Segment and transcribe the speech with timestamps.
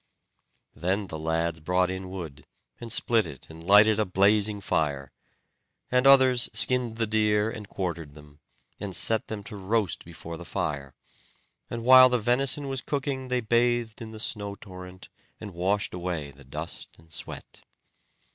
[0.73, 2.47] Then the lads brought in wood,
[2.79, 5.11] and split it, and lighted a blazing fire;
[5.91, 8.39] and others skinned the deer and quartered them,
[8.79, 10.95] and set them to roast before the fire;
[11.69, 15.07] and while the venison was cooking they bathed in the snow torrent,
[15.39, 17.61] and washed away the dust and sweat.